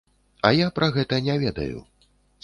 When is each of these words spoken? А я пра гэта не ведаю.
А 0.47 0.49
я 0.59 0.69
пра 0.79 0.87
гэта 0.95 1.19
не 1.27 1.35
ведаю. 1.43 1.83